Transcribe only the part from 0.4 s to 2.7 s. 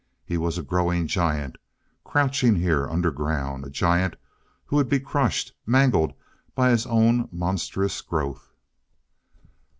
a growing giant, crouching